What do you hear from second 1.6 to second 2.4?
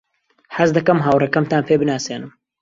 پێ بناسێنم.